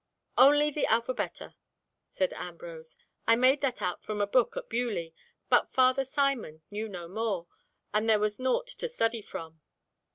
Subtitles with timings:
[0.35, 1.53] "Only the alphabeta,"
[2.09, 5.11] said Ambrose, "I made that out from a book at Beaulieu,
[5.47, 7.45] but Father Simon knew no more,
[7.93, 9.61] and there was nought to study from."